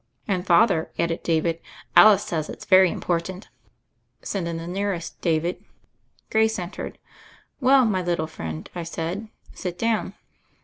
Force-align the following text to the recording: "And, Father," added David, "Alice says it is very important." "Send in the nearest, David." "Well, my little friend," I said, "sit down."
"And, 0.27 0.47
Father," 0.47 0.89
added 0.97 1.21
David, 1.21 1.59
"Alice 1.95 2.23
says 2.23 2.49
it 2.49 2.57
is 2.57 2.65
very 2.65 2.89
important." 2.89 3.49
"Send 4.23 4.47
in 4.47 4.57
the 4.57 4.65
nearest, 4.65 5.21
David." 5.21 5.63
"Well, 7.59 7.85
my 7.85 8.01
little 8.01 8.25
friend," 8.25 8.67
I 8.73 8.81
said, 8.81 9.27
"sit 9.53 9.77
down." 9.77 10.15